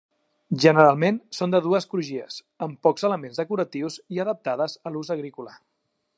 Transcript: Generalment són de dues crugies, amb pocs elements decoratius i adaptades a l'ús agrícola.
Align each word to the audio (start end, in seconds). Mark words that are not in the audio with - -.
Generalment 0.61 1.19
són 1.39 1.53
de 1.55 1.59
dues 1.65 1.87
crugies, 1.93 2.39
amb 2.67 2.81
pocs 2.89 3.07
elements 3.11 3.41
decoratius 3.43 4.01
i 4.17 4.25
adaptades 4.27 4.79
a 4.91 4.95
l'ús 4.97 5.15
agrícola. 5.19 5.57